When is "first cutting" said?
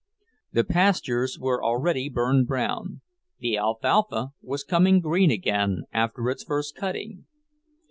6.43-7.25